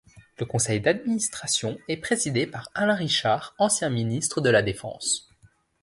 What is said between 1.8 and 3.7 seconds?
est présidé par Alain Richard,